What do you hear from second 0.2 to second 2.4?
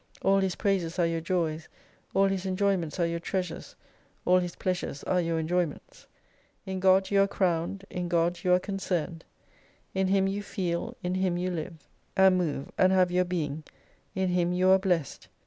All His praises are your joys, all